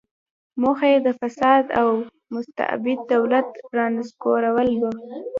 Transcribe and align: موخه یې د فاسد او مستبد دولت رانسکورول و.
موخه 0.61 0.87
یې 0.93 0.99
د 1.05 1.09
فاسد 1.19 1.65
او 1.79 1.87
مستبد 2.33 2.99
دولت 3.13 3.47
رانسکورول 3.77 4.67
و. 4.79 4.83